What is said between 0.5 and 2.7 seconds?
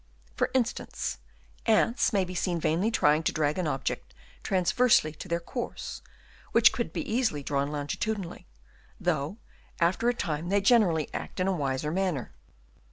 instance, ants may be seen